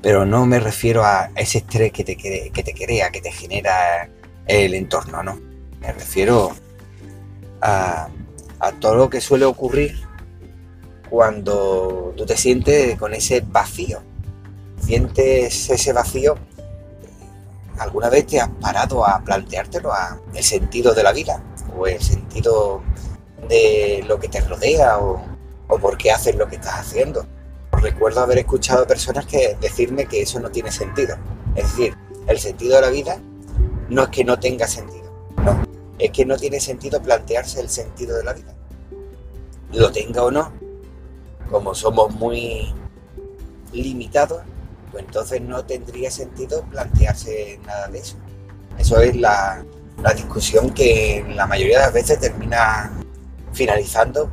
Pero 0.00 0.24
no 0.24 0.46
me 0.46 0.58
refiero 0.58 1.04
a 1.04 1.30
ese 1.36 1.58
estrés 1.58 1.92
que 1.92 2.02
te, 2.02 2.16
que 2.16 2.62
te 2.62 2.72
crea, 2.72 3.10
que 3.10 3.20
te 3.20 3.30
genera 3.30 4.08
el 4.46 4.72
entorno, 4.72 5.22
no. 5.22 5.38
Me 5.80 5.92
refiero 5.92 6.52
a, 7.60 8.08
a 8.58 8.72
todo 8.72 8.94
lo 8.94 9.10
que 9.10 9.20
suele 9.20 9.44
ocurrir 9.44 10.00
cuando 11.10 12.14
tú 12.16 12.24
te 12.24 12.38
sientes 12.38 12.98
con 12.98 13.12
ese 13.12 13.42
vacío. 13.46 14.00
Sientes 14.80 15.68
ese 15.68 15.92
vacío. 15.92 16.38
¿Alguna 17.78 18.08
vez 18.10 18.26
te 18.26 18.40
has 18.40 18.48
parado 18.60 19.06
a 19.06 19.20
planteártelo, 19.20 19.92
a 19.92 20.20
el 20.34 20.44
sentido 20.44 20.94
de 20.94 21.02
la 21.02 21.12
vida? 21.12 21.42
¿O 21.76 21.86
el 21.86 22.00
sentido 22.00 22.82
de 23.48 24.04
lo 24.06 24.18
que 24.18 24.28
te 24.28 24.40
rodea? 24.40 24.98
¿O, 24.98 25.22
o 25.68 25.78
por 25.78 25.96
qué 25.96 26.10
haces 26.10 26.36
lo 26.36 26.48
que 26.48 26.56
estás 26.56 26.74
haciendo? 26.74 27.26
Recuerdo 27.72 28.20
haber 28.20 28.38
escuchado 28.38 28.84
a 28.84 28.86
personas 28.86 29.26
que 29.26 29.56
decirme 29.60 30.06
que 30.06 30.22
eso 30.22 30.38
no 30.38 30.50
tiene 30.50 30.70
sentido. 30.70 31.16
Es 31.54 31.64
decir, 31.64 31.96
el 32.26 32.38
sentido 32.38 32.76
de 32.76 32.82
la 32.82 32.90
vida 32.90 33.18
no 33.88 34.04
es 34.04 34.08
que 34.10 34.24
no 34.24 34.38
tenga 34.38 34.66
sentido. 34.66 35.10
No, 35.44 35.62
es 35.98 36.10
que 36.10 36.24
no 36.24 36.36
tiene 36.36 36.60
sentido 36.60 37.02
plantearse 37.02 37.60
el 37.60 37.68
sentido 37.68 38.16
de 38.16 38.24
la 38.24 38.32
vida. 38.32 38.54
Lo 39.72 39.90
tenga 39.90 40.22
o 40.22 40.30
no, 40.30 40.52
como 41.50 41.74
somos 41.74 42.14
muy 42.14 42.72
limitados, 43.72 44.42
pues 44.92 45.04
entonces 45.04 45.40
no 45.40 45.64
tendría 45.64 46.10
sentido 46.10 46.62
plantearse 46.70 47.58
nada 47.66 47.88
de 47.88 47.98
eso. 47.98 48.16
Eso 48.78 49.00
es 49.00 49.16
la, 49.16 49.64
discusión 50.14 50.70
que 50.70 51.24
la 51.34 51.46
mayoría 51.46 51.78
de 51.78 51.84
las 51.84 51.92
veces 51.92 52.18
termina 52.18 52.92
finalizando 53.52 54.30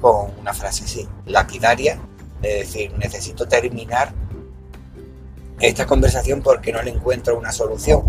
con 0.00 0.30
una 0.40 0.54
frase 0.54 0.84
así, 0.84 1.08
lapidaria, 1.26 2.00
es 2.42 2.60
decir, 2.60 2.92
necesito 2.96 3.46
terminar 3.46 4.12
esta 5.60 5.86
conversación 5.86 6.42
porque 6.42 6.72
no 6.72 6.82
le 6.82 6.90
encuentro 6.90 7.38
una 7.38 7.52
solución, 7.52 8.02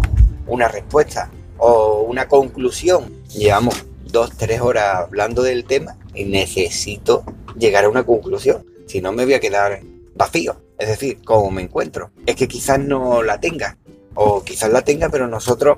una 0.48 0.70
respuesta 0.70 1.30
o 1.58 2.02
una 2.04 2.28
conclusión. 2.28 3.12
Llevamos 3.28 3.86
dos, 4.06 4.32
tres 4.38 4.62
horas 4.62 4.96
hablando 5.00 5.44
del 5.44 5.66
tema 5.66 5.98
y 6.14 6.24
necesito 6.24 7.26
llegar 7.58 7.84
a 7.84 7.90
una 7.90 8.06
conclusión. 8.06 8.66
Si 8.88 9.02
no, 9.02 9.12
me 9.12 9.26
voy 9.26 9.34
a 9.34 9.40
quedar 9.42 9.82
vacío. 10.16 10.56
Es 10.82 10.88
decir, 10.88 11.20
¿cómo 11.24 11.52
me 11.52 11.62
encuentro? 11.62 12.10
Es 12.26 12.36
que 12.36 12.48
quizás 12.48 12.80
no 12.80 13.22
la 13.22 13.40
tenga. 13.40 13.78
O 14.16 14.44
quizás 14.44 14.72
la 14.72 14.82
tenga, 14.82 15.10
pero 15.10 15.28
nosotros 15.28 15.78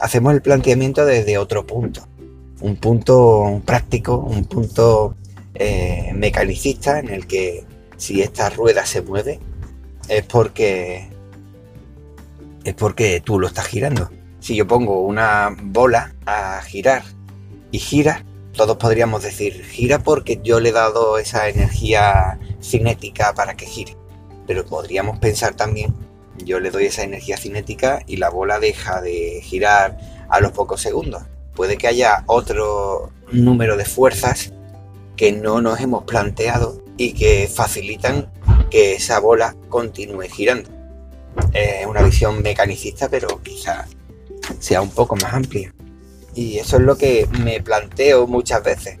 hacemos 0.00 0.34
el 0.34 0.42
planteamiento 0.42 1.04
desde 1.06 1.38
otro 1.38 1.64
punto. 1.64 2.08
Un 2.62 2.76
punto 2.76 3.62
práctico, 3.64 4.16
un 4.16 4.44
punto 4.46 5.14
eh, 5.54 6.10
mecanicista 6.14 6.98
en 6.98 7.10
el 7.10 7.28
que 7.28 7.64
si 7.96 8.22
esta 8.22 8.50
rueda 8.50 8.84
se 8.86 9.02
mueve 9.02 9.38
es 10.08 10.24
porque 10.24 11.08
es 12.64 12.74
porque 12.74 13.22
tú 13.24 13.38
lo 13.38 13.46
estás 13.46 13.66
girando. 13.66 14.10
Si 14.40 14.56
yo 14.56 14.66
pongo 14.66 15.02
una 15.02 15.54
bola 15.62 16.12
a 16.26 16.60
girar 16.62 17.04
y 17.70 17.78
gira, 17.78 18.24
todos 18.52 18.76
podríamos 18.76 19.22
decir, 19.22 19.64
gira 19.64 19.98
porque 20.00 20.40
yo 20.42 20.60
le 20.60 20.70
he 20.70 20.72
dado 20.72 21.18
esa 21.18 21.48
energía 21.48 22.38
cinética 22.60 23.32
para 23.34 23.54
que 23.54 23.66
gire. 23.66 23.96
Pero 24.46 24.64
podríamos 24.66 25.18
pensar 25.18 25.54
también, 25.54 25.94
yo 26.44 26.60
le 26.60 26.70
doy 26.70 26.86
esa 26.86 27.02
energía 27.02 27.36
cinética 27.36 28.02
y 28.06 28.16
la 28.16 28.30
bola 28.30 28.58
deja 28.58 29.00
de 29.00 29.40
girar 29.42 29.98
a 30.28 30.40
los 30.40 30.52
pocos 30.52 30.80
segundos. 30.80 31.22
Puede 31.54 31.76
que 31.76 31.88
haya 31.88 32.24
otro 32.26 33.10
número 33.30 33.76
de 33.76 33.84
fuerzas 33.84 34.52
que 35.16 35.32
no 35.32 35.60
nos 35.60 35.80
hemos 35.80 36.04
planteado 36.04 36.82
y 36.96 37.12
que 37.12 37.48
facilitan 37.52 38.30
que 38.70 38.94
esa 38.94 39.18
bola 39.20 39.56
continúe 39.68 40.22
girando. 40.22 40.70
Es 41.52 41.86
una 41.86 42.02
visión 42.02 42.42
mecanicista, 42.42 43.08
pero 43.08 43.40
quizá 43.42 43.86
sea 44.58 44.82
un 44.82 44.90
poco 44.90 45.16
más 45.16 45.32
amplia. 45.32 45.72
Y 46.34 46.58
eso 46.58 46.76
es 46.76 46.82
lo 46.82 46.96
que 46.96 47.28
me 47.40 47.60
planteo 47.60 48.26
muchas 48.26 48.62
veces. 48.62 48.98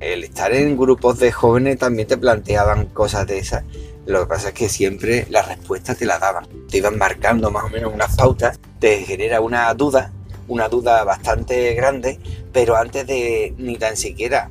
El 0.00 0.24
estar 0.24 0.52
en 0.52 0.76
grupos 0.76 1.18
de 1.18 1.30
jóvenes 1.30 1.78
también 1.78 2.08
te 2.08 2.16
planteaban 2.16 2.86
cosas 2.86 3.26
de 3.26 3.38
esas. 3.38 3.64
Lo 4.04 4.20
que 4.20 4.26
pasa 4.26 4.48
es 4.48 4.54
que 4.54 4.68
siempre 4.68 5.26
las 5.30 5.46
respuestas 5.46 5.96
te 5.96 6.06
las 6.06 6.20
daban. 6.20 6.46
Te 6.68 6.78
iban 6.78 6.98
marcando 6.98 7.50
más 7.50 7.64
o 7.64 7.68
menos 7.68 7.94
unas 7.94 8.16
pautas, 8.16 8.58
te 8.80 8.98
genera 9.04 9.40
una 9.40 9.72
duda, 9.74 10.10
una 10.48 10.68
duda 10.68 11.04
bastante 11.04 11.72
grande, 11.74 12.18
pero 12.52 12.76
antes 12.76 13.06
de 13.06 13.54
ni 13.58 13.76
tan 13.76 13.96
siquiera 13.96 14.50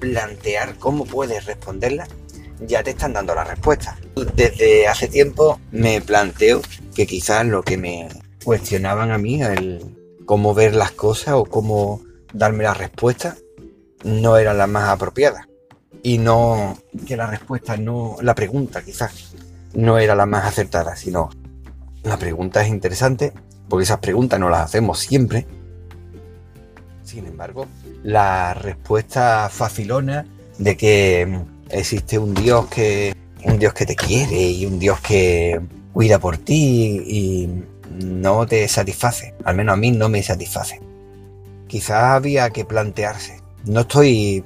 plantear 0.00 0.76
cómo 0.78 1.04
puedes 1.04 1.46
responderla, 1.46 2.08
ya 2.60 2.82
te 2.82 2.90
están 2.90 3.12
dando 3.12 3.36
la 3.36 3.44
respuesta. 3.44 3.96
Desde 4.34 4.88
hace 4.88 5.06
tiempo 5.06 5.60
me 5.70 6.00
planteo 6.00 6.60
que 6.94 7.06
quizás 7.06 7.46
lo 7.46 7.62
que 7.62 7.76
me 7.76 8.08
cuestionaban 8.44 9.12
a 9.12 9.18
mí, 9.18 9.40
el, 9.42 9.97
cómo 10.28 10.52
ver 10.52 10.76
las 10.76 10.90
cosas 10.90 11.36
o 11.36 11.46
cómo 11.46 12.02
darme 12.34 12.64
la 12.64 12.74
respuesta 12.74 13.38
no 14.04 14.36
era 14.36 14.52
la 14.52 14.66
más 14.66 14.90
apropiada. 14.90 15.48
Y 16.02 16.18
no 16.18 16.76
que 17.06 17.16
la 17.16 17.26
respuesta 17.26 17.78
no, 17.78 18.18
la 18.20 18.34
pregunta 18.34 18.84
quizás 18.84 19.34
no 19.72 19.96
era 19.96 20.14
la 20.14 20.26
más 20.26 20.44
acertada, 20.44 20.96
sino 20.96 21.30
la 22.02 22.18
pregunta 22.18 22.60
es 22.60 22.68
interesante 22.68 23.32
porque 23.70 23.84
esas 23.84 24.00
preguntas 24.00 24.38
no 24.38 24.50
las 24.50 24.66
hacemos 24.66 24.98
siempre. 24.98 25.46
Sin 27.04 27.24
embargo, 27.24 27.66
la 28.02 28.52
respuesta 28.52 29.48
facilona 29.50 30.26
de 30.58 30.76
que 30.76 31.40
existe 31.70 32.18
un 32.18 32.34
Dios 32.34 32.66
que 32.66 33.16
un 33.44 33.58
Dios 33.58 33.72
que 33.72 33.86
te 33.86 33.96
quiere 33.96 34.42
y 34.42 34.66
un 34.66 34.78
Dios 34.78 35.00
que 35.00 35.58
cuida 35.94 36.18
por 36.18 36.36
ti 36.36 37.02
y 37.06 37.64
no 37.90 38.46
te 38.46 38.66
satisface, 38.68 39.34
al 39.44 39.56
menos 39.56 39.74
a 39.74 39.76
mí 39.76 39.90
no 39.90 40.08
me 40.08 40.22
satisface. 40.22 40.80
Quizás 41.66 42.02
había 42.04 42.50
que 42.50 42.64
plantearse. 42.64 43.40
No 43.64 43.80
estoy 43.80 44.44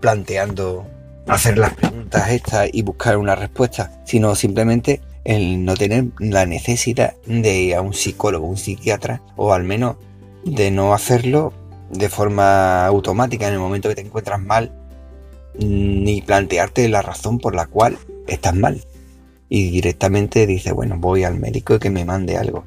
planteando 0.00 0.86
hacer 1.26 1.58
las 1.58 1.74
preguntas 1.74 2.30
estas 2.30 2.68
y 2.72 2.82
buscar 2.82 3.16
una 3.16 3.34
respuesta, 3.34 4.02
sino 4.04 4.34
simplemente 4.34 5.00
el 5.24 5.64
no 5.64 5.76
tener 5.76 6.06
la 6.18 6.46
necesidad 6.46 7.14
de 7.26 7.60
ir 7.60 7.74
a 7.76 7.80
un 7.80 7.94
psicólogo, 7.94 8.46
un 8.46 8.56
psiquiatra, 8.56 9.22
o 9.36 9.52
al 9.52 9.64
menos 9.64 9.96
de 10.44 10.70
no 10.70 10.94
hacerlo 10.94 11.52
de 11.90 12.08
forma 12.08 12.86
automática 12.86 13.46
en 13.46 13.54
el 13.54 13.60
momento 13.60 13.88
que 13.88 13.94
te 13.94 14.00
encuentras 14.00 14.40
mal, 14.40 14.72
ni 15.54 16.22
plantearte 16.22 16.88
la 16.88 17.02
razón 17.02 17.38
por 17.38 17.54
la 17.54 17.66
cual 17.66 17.98
estás 18.26 18.54
mal. 18.54 18.82
Y 19.48 19.70
directamente 19.70 20.46
dices, 20.46 20.72
bueno, 20.72 20.96
voy 20.98 21.24
al 21.24 21.38
médico 21.38 21.74
y 21.74 21.78
que 21.78 21.90
me 21.90 22.04
mande 22.04 22.38
algo 22.38 22.64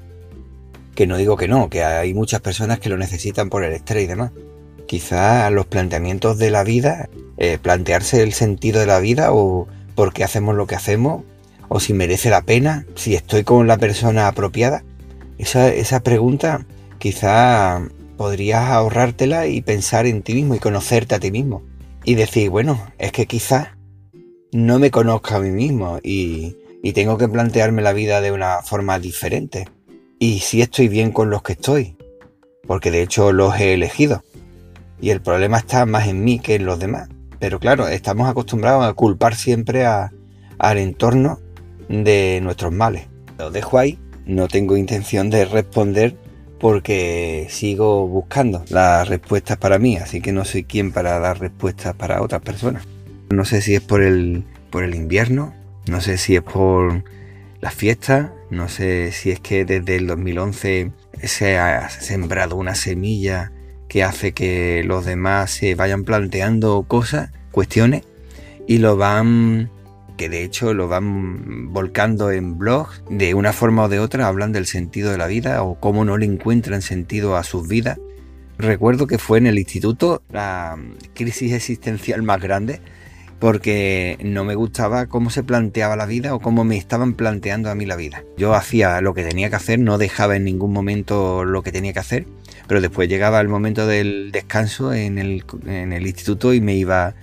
que 0.95 1.07
no 1.07 1.17
digo 1.17 1.37
que 1.37 1.47
no, 1.47 1.69
que 1.69 1.83
hay 1.83 2.13
muchas 2.13 2.41
personas 2.41 2.79
que 2.79 2.89
lo 2.89 2.97
necesitan 2.97 3.49
por 3.49 3.63
el 3.63 3.73
estrés 3.73 4.05
y 4.05 4.07
demás. 4.07 4.31
Quizá 4.87 5.49
los 5.49 5.65
planteamientos 5.65 6.37
de 6.37 6.51
la 6.51 6.63
vida, 6.63 7.09
eh, 7.37 7.57
plantearse 7.61 8.23
el 8.23 8.33
sentido 8.33 8.79
de 8.79 8.85
la 8.85 8.99
vida 8.99 9.33
o 9.33 9.67
por 9.93 10.13
qué 10.13 10.23
hacemos 10.23 10.55
lo 10.55 10.67
que 10.67 10.75
hacemos, 10.75 11.23
o 11.67 11.79
si 11.79 11.93
merece 11.93 12.29
la 12.29 12.43
pena, 12.43 12.85
si 12.95 13.15
estoy 13.15 13.43
con 13.43 13.67
la 13.67 13.77
persona 13.77 14.27
apropiada. 14.27 14.83
Esa, 15.37 15.69
esa 15.69 16.01
pregunta 16.01 16.65
quizá 16.97 17.81
podrías 18.17 18.63
ahorrártela 18.69 19.47
y 19.47 19.61
pensar 19.61 20.05
en 20.05 20.21
ti 20.21 20.33
mismo 20.33 20.55
y 20.55 20.59
conocerte 20.59 21.15
a 21.15 21.19
ti 21.19 21.31
mismo. 21.31 21.63
Y 22.03 22.15
decir, 22.15 22.49
bueno, 22.49 22.87
es 22.97 23.11
que 23.11 23.25
quizás 23.25 23.69
no 24.51 24.79
me 24.79 24.91
conozco 24.91 25.35
a 25.35 25.39
mí 25.39 25.49
mismo 25.49 25.99
y, 26.03 26.55
y 26.83 26.93
tengo 26.93 27.17
que 27.17 27.27
plantearme 27.27 27.81
la 27.81 27.93
vida 27.93 28.21
de 28.21 28.31
una 28.31 28.61
forma 28.61 28.99
diferente. 28.99 29.67
Y 30.19 30.39
si 30.39 30.61
estoy 30.61 30.87
bien 30.87 31.11
con 31.11 31.29
los 31.29 31.43
que 31.43 31.53
estoy, 31.53 31.97
porque 32.65 32.91
de 32.91 33.01
hecho 33.01 33.31
los 33.31 33.59
he 33.59 33.73
elegido. 33.73 34.23
Y 35.01 35.09
el 35.09 35.21
problema 35.21 35.57
está 35.57 35.85
más 35.85 36.07
en 36.07 36.23
mí 36.23 36.39
que 36.39 36.55
en 36.55 36.65
los 36.65 36.79
demás. 36.79 37.09
Pero 37.39 37.59
claro, 37.59 37.87
estamos 37.87 38.29
acostumbrados 38.29 38.85
a 38.85 38.93
culpar 38.93 39.35
siempre 39.35 39.85
al 39.85 40.77
entorno 40.77 41.39
de 41.89 42.39
nuestros 42.41 42.71
males. 42.71 43.07
Lo 43.37 43.51
dejo 43.51 43.77
ahí, 43.77 43.99
no 44.25 44.47
tengo 44.47 44.77
intención 44.77 45.29
de 45.29 45.45
responder 45.45 46.15
porque 46.59 47.47
sigo 47.49 48.07
buscando 48.07 48.63
las 48.69 49.07
respuestas 49.07 49.57
para 49.57 49.77
mí, 49.77 49.97
así 49.97 50.21
que 50.21 50.31
no 50.31 50.45
soy 50.45 50.63
quien 50.63 50.91
para 50.91 51.19
dar 51.19 51.39
respuestas 51.39 51.93
para 51.95 52.21
otras 52.21 52.41
personas. 52.41 52.87
No 53.29 53.43
sé 53.43 53.61
si 53.61 53.75
es 53.75 53.81
por 53.81 54.01
el, 54.01 54.45
por 54.69 54.83
el 54.83 54.95
invierno, 54.95 55.53
no 55.87 55.99
sé 56.01 56.17
si 56.17 56.35
es 56.35 56.41
por 56.41 57.03
las 57.59 57.73
fiestas, 57.73 58.31
no 58.49 58.69
sé 58.69 59.11
si 59.11 59.31
es 59.31 59.39
que 59.39 59.65
desde 59.65 59.95
el 59.95 60.07
2011 60.07 60.91
se 61.23 61.57
ha 61.57 61.89
sembrado 61.89 62.55
una 62.55 62.75
semilla 62.75 63.51
que 63.87 64.03
hace 64.03 64.33
que 64.33 64.83
los 64.85 65.05
demás 65.05 65.51
se 65.51 65.75
vayan 65.75 66.03
planteando 66.03 66.83
cosas, 66.87 67.31
cuestiones, 67.51 68.03
y 68.67 68.79
lo 68.79 68.97
van, 68.97 69.69
que 70.17 70.29
de 70.29 70.43
hecho 70.43 70.73
lo 70.73 70.87
van 70.87 71.71
volcando 71.71 72.31
en 72.31 72.57
blogs, 72.57 73.03
de 73.09 73.33
una 73.33 73.53
forma 73.53 73.83
o 73.83 73.89
de 73.89 73.99
otra 73.99 74.27
hablan 74.27 74.51
del 74.51 74.65
sentido 74.65 75.11
de 75.11 75.17
la 75.17 75.27
vida 75.27 75.63
o 75.63 75.79
cómo 75.79 76.05
no 76.05 76.17
le 76.17 76.25
encuentran 76.25 76.81
sentido 76.81 77.35
a 77.35 77.43
sus 77.43 77.67
vidas. 77.67 77.99
Recuerdo 78.57 79.07
que 79.07 79.17
fue 79.17 79.37
en 79.37 79.47
el 79.47 79.59
instituto 79.59 80.21
la 80.29 80.77
crisis 81.13 81.51
existencial 81.53 82.23
más 82.23 82.41
grande 82.41 82.81
porque 83.39 84.17
no 84.23 84.43
me 84.43 84.55
gustaba 84.55 85.07
cómo 85.07 85.29
se 85.29 85.43
planteaba 85.43 85.95
la 85.95 86.05
vida 86.05 86.33
o 86.33 86.39
cómo 86.39 86.63
me 86.63 86.77
estaban 86.77 87.13
planteando 87.13 87.69
a 87.69 87.75
mí 87.75 87.85
la 87.85 87.95
vida. 87.95 88.23
Yo 88.37 88.53
hacía 88.53 89.01
lo 89.01 89.13
que 89.13 89.23
tenía 89.23 89.49
que 89.49 89.55
hacer, 89.55 89.79
no 89.79 89.97
dejaba 89.97 90.35
en 90.35 90.45
ningún 90.45 90.71
momento 90.71 91.43
lo 91.43 91.61
que 91.61 91.71
tenía 91.71 91.93
que 91.93 91.99
hacer, 91.99 92.25
pero 92.67 92.81
después 92.81 93.09
llegaba 93.09 93.41
el 93.41 93.49
momento 93.49 93.87
del 93.87 94.31
descanso 94.31 94.93
en 94.93 95.17
el, 95.17 95.43
instituto 96.07 96.53
y 96.53 96.61
me 96.61 96.75
iba 96.75 97.13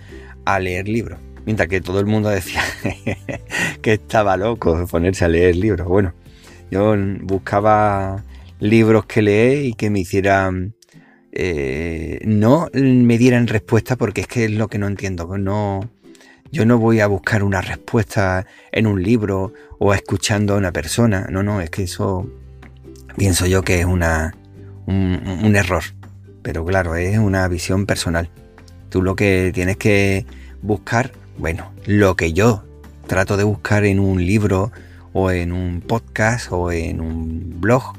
a 0.44 0.60
leer 0.60 0.88
libros. 0.88 1.18
Mientras 1.44 1.68
que 1.68 1.80
todo 1.80 1.98
el 1.98 2.06
mundo 2.06 2.28
decía 2.28 2.62
que 3.82 3.94
estaba 3.94 4.36
loco 4.36 4.86
ponerse 4.86 5.24
a 5.24 5.28
leer 5.28 5.56
libros. 5.56 5.88
Bueno, 5.88 6.14
yo 6.70 6.94
buscaba 7.22 8.22
libros 8.60 9.06
que 9.06 9.22
leer 9.22 9.64
y 9.64 9.74
que 9.74 9.90
me 9.90 10.00
hicieran 10.00 10.74
eh, 11.32 12.20
no 12.24 12.68
me 12.74 13.16
dieran 13.16 13.46
respuesta 13.46 13.96
porque 13.96 14.20
es 14.20 14.26
que 14.26 14.44
es 14.44 14.50
lo 14.50 14.68
que 14.68 14.78
no 14.78 14.86
entiendo. 14.86 15.36
No, 15.38 15.80
yo 16.52 16.66
no 16.66 16.78
voy 16.78 17.00
a 17.00 17.06
buscar 17.06 17.42
una 17.42 17.62
respuesta 17.62 18.46
en 18.72 18.86
un 18.86 19.02
libro 19.02 19.54
o 19.78 19.94
escuchando 19.94 20.54
a 20.54 20.58
una 20.58 20.70
persona. 20.70 21.26
No, 21.30 21.42
no, 21.42 21.62
es 21.62 21.70
que 21.70 21.84
eso 21.84 22.30
pienso 23.16 23.46
yo 23.46 23.62
que 23.62 23.80
es 23.80 23.86
una, 23.86 24.34
un, 24.86 25.56
error. 25.56 25.82
Pero 26.42 26.62
claro, 26.64 26.94
es 26.94 27.16
una 27.18 27.48
visión 27.48 27.86
personal. 27.86 28.28
Tú 28.90 29.00
lo 29.00 29.16
que 29.16 29.50
tienes 29.54 29.78
que 29.78 30.26
buscar, 30.60 31.12
bueno, 31.38 31.72
lo 31.86 32.16
que 32.16 32.34
yo 32.34 32.64
trato 33.06 33.38
de 33.38 33.44
buscar 33.44 33.86
en 33.86 33.98
un 33.98 34.24
libro 34.24 34.72
o 35.14 35.30
en 35.30 35.52
un 35.52 35.80
podcast 35.80 36.52
o 36.52 36.70
en 36.70 37.00
un 37.00 37.60
blog 37.62 37.94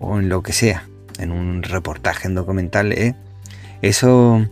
o 0.00 0.18
en 0.18 0.28
lo 0.28 0.42
que 0.42 0.52
sea, 0.52 0.86
en 1.18 1.32
un 1.32 1.62
reportaje, 1.62 2.28
en 2.28 2.34
documental, 2.34 2.92
es 2.92 3.14
esos 3.80 4.46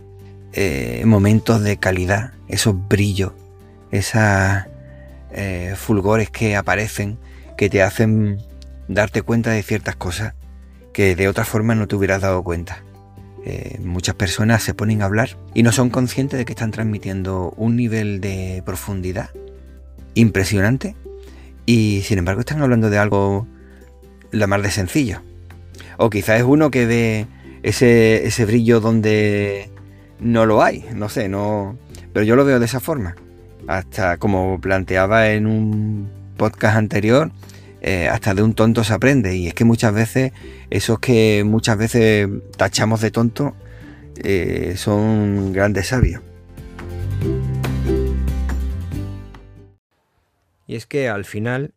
eh, 0.53 1.03
momentos 1.05 1.61
de 1.61 1.77
calidad 1.77 2.34
esos 2.47 2.75
brillos, 2.87 3.33
esos 3.91 4.21
eh, 5.31 5.73
fulgores 5.75 6.29
que 6.29 6.55
aparecen, 6.55 7.17
que 7.57 7.69
te 7.69 7.81
hacen 7.81 8.41
darte 8.87 9.21
cuenta 9.21 9.51
de 9.51 9.63
ciertas 9.63 9.95
cosas 9.95 10.33
que 10.93 11.15
de 11.15 11.27
otra 11.27 11.43
forma 11.43 11.75
no 11.75 11.87
te 11.87 11.95
hubieras 11.95 12.21
dado 12.21 12.43
cuenta. 12.43 12.83
Eh, 13.43 13.79
muchas 13.83 14.15
personas 14.15 14.63
se 14.63 14.73
ponen 14.73 15.01
a 15.01 15.05
hablar 15.05 15.37
y 15.53 15.61
no 15.61 15.71
son 15.71 15.89
conscientes 15.89 16.39
de 16.39 16.45
que 16.45 16.53
están 16.53 16.71
transmitiendo 16.71 17.53
un 17.57 17.75
nivel 17.75 18.21
de 18.21 18.63
profundidad 18.65 19.29
impresionante 20.15 20.95
y 21.65 22.01
sin 22.05 22.17
embargo 22.17 22.39
están 22.39 22.61
hablando 22.61 22.89
de 22.89 22.97
algo 22.97 23.45
la 24.31 24.47
más 24.47 24.63
de 24.63 24.71
sencillo. 24.71 25.21
O 25.97 26.09
quizás 26.09 26.39
es 26.39 26.45
uno 26.45 26.71
que 26.71 26.85
ve 26.85 27.27
ese, 27.61 28.25
ese 28.25 28.45
brillo 28.45 28.79
donde 28.79 29.69
no 30.19 30.45
lo 30.45 30.63
hay, 30.63 30.85
no 30.95 31.09
sé, 31.09 31.29
no, 31.29 31.77
pero 32.15 32.25
yo 32.25 32.37
lo 32.37 32.45
veo 32.45 32.59
de 32.61 32.65
esa 32.65 32.79
forma. 32.79 33.13
Hasta 33.67 34.15
como 34.15 34.61
planteaba 34.61 35.31
en 35.31 35.45
un 35.45 36.09
podcast 36.37 36.77
anterior, 36.77 37.29
eh, 37.81 38.07
hasta 38.07 38.33
de 38.33 38.41
un 38.41 38.53
tonto 38.53 38.85
se 38.85 38.93
aprende. 38.93 39.35
Y 39.35 39.47
es 39.47 39.53
que 39.53 39.65
muchas 39.65 39.93
veces, 39.93 40.31
esos 40.69 40.99
que 40.99 41.43
muchas 41.45 41.77
veces 41.77 42.29
tachamos 42.55 43.01
de 43.01 43.11
tonto, 43.11 43.53
eh, 44.23 44.75
son 44.77 45.51
grandes 45.51 45.87
sabios. 45.87 46.21
Y 50.67 50.75
es 50.77 50.85
que 50.85 51.09
al 51.09 51.25
final, 51.25 51.73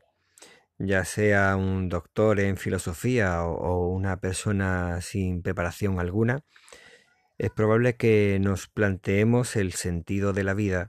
ya 0.78 1.04
sea 1.04 1.56
un 1.56 1.88
doctor 1.88 2.38
en 2.38 2.56
filosofía 2.56 3.42
o 3.42 3.88
una 3.88 4.20
persona 4.20 5.00
sin 5.00 5.42
preparación 5.42 5.98
alguna, 5.98 6.44
es 7.38 7.50
probable 7.50 7.96
que 7.96 8.38
nos 8.40 8.66
planteemos 8.66 9.54
el 9.54 9.72
sentido 9.72 10.32
de 10.32 10.44
la 10.44 10.54
vida 10.54 10.88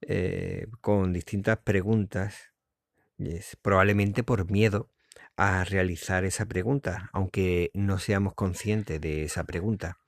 eh, 0.00 0.68
con 0.80 1.12
distintas 1.12 1.58
preguntas, 1.58 2.52
probablemente 3.60 4.22
por 4.22 4.50
miedo 4.50 4.88
a 5.36 5.64
realizar 5.64 6.24
esa 6.24 6.46
pregunta, 6.46 7.10
aunque 7.12 7.70
no 7.74 7.98
seamos 7.98 8.34
conscientes 8.34 9.00
de 9.00 9.24
esa 9.24 9.44
pregunta, 9.44 9.98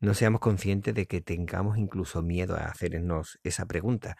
no 0.00 0.14
seamos 0.14 0.40
conscientes 0.40 0.94
de 0.94 1.06
que 1.06 1.20
tengamos 1.20 1.76
incluso 1.76 2.22
miedo 2.22 2.56
a 2.56 2.64
hacernos 2.64 3.38
esa 3.44 3.66
pregunta. 3.66 4.16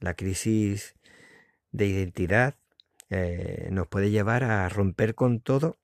La 0.00 0.14
crisis 0.14 0.96
de 1.70 1.86
identidad 1.86 2.56
eh, 3.08 3.68
nos 3.70 3.86
puede 3.86 4.10
llevar 4.10 4.42
a 4.42 4.68
romper 4.68 5.14
con 5.14 5.40
todo 5.40 5.78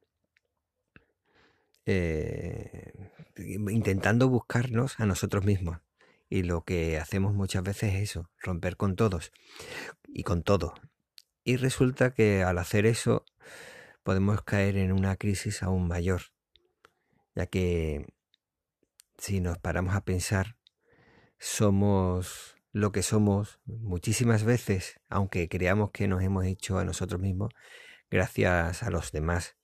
eh, 1.87 2.93
intentando 3.37 4.29
buscarnos 4.29 4.99
a 5.01 5.07
nosotros 5.07 5.45
mismos. 5.45 5.79
Y 6.29 6.43
lo 6.43 6.65
que 6.65 6.99
hacemos 6.99 7.35
muchas 7.35 7.63
veces 7.63 7.95
es 7.95 8.11
eso, 8.11 8.31
romper 8.39 8.77
con 8.77 8.97
todos 8.97 9.33
y 10.07 10.23
con 10.23 10.43
todo. 10.43 10.75
Y 11.45 11.57
resulta 11.57 12.15
que 12.15 12.43
al 12.43 12.59
hacer 12.59 12.87
eso 12.87 13.25
podemos 14.03 14.43
caer 14.43 14.77
en 14.77 14.93
una 14.93 15.17
crisis 15.17 15.63
aún 15.63 15.87
mayor, 15.87 16.23
ya 17.35 17.47
que 17.47 18.07
si 19.19 19.41
nos 19.41 19.59
paramos 19.59 19.95
a 19.95 20.05
pensar, 20.05 20.57
somos 21.39 22.57
lo 22.73 22.91
que 22.91 23.03
somos 23.03 23.61
muchísimas 23.67 24.45
veces, 24.45 25.01
aunque 25.09 25.49
creamos 25.49 25.91
que 25.93 26.09
nos 26.09 26.23
hemos 26.23 26.45
hecho 26.47 26.79
a 26.79 26.85
nosotros 26.85 27.21
mismos, 27.21 27.53
gracias 28.11 28.83
a 28.83 28.91
los 28.91 29.13
demás 29.13 29.57